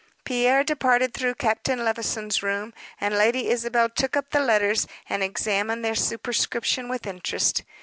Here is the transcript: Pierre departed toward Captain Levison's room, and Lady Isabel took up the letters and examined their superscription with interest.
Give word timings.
Pierre 0.23 0.63
departed 0.63 1.13
toward 1.13 1.37
Captain 1.37 1.85
Levison's 1.85 2.41
room, 2.41 2.73
and 2.99 3.13
Lady 3.15 3.49
Isabel 3.49 3.87
took 3.87 4.17
up 4.17 4.31
the 4.31 4.39
letters 4.39 4.87
and 5.07 5.21
examined 5.21 5.85
their 5.85 5.93
superscription 5.93 6.89
with 6.89 7.05
interest. 7.05 7.61